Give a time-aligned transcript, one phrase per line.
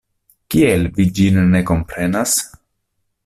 [0.53, 2.35] Kiel vi ĝin ne komprenas?